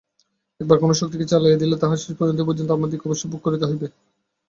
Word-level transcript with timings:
একবার 0.59 0.77
কোন 0.79 0.91
শক্তিকে 0.93 1.25
চালাইয়া 1.31 1.61
দিলে 1.61 1.75
তাহার 1.81 2.01
শেষ 2.01 2.13
পরিণতি 2.19 2.43
পর্যন্ত 2.47 2.69
আমাদিগকে 2.71 3.07
অবশ্যই 3.07 3.31
ভোগ 3.31 3.41
করিতে 3.43 3.65
হইবে। 3.69 3.87